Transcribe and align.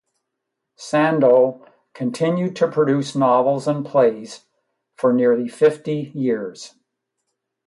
Sandeau 0.77 1.63
continued 1.93 2.55
to 2.55 2.67
produce 2.67 3.15
novels 3.15 3.67
and 3.67 3.85
plays 3.85 4.47
for 4.95 5.13
nearly 5.13 5.47
fifty 5.47 6.11
years. 6.15 6.73